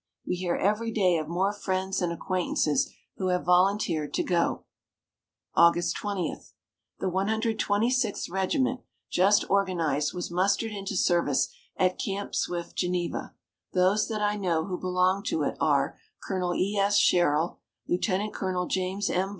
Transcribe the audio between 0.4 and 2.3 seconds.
every day of more friends and